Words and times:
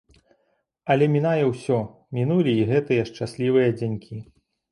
Але 0.93 1.05
мінае 1.15 1.43
ўсё, 1.49 1.77
мінулі 2.19 2.55
і 2.61 2.65
гэтыя 2.71 3.05
шчаслівыя 3.13 3.69
дзянькі. 3.79 4.17